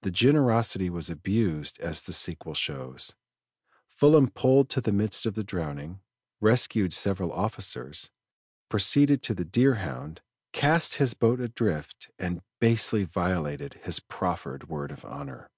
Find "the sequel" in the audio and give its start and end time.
2.00-2.54